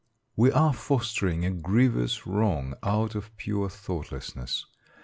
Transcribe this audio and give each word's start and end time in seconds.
We 0.35 0.51
are 0.51 0.73
fostering 0.73 1.45
a 1.45 1.51
grievous 1.51 2.25
wrong 2.25 2.73
out 2.81 3.13
of 3.13 3.37
pure 3.37 3.69
thoughtlessness. 3.69 4.65